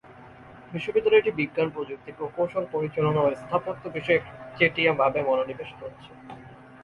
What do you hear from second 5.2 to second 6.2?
মনোনিবেশ করেছে।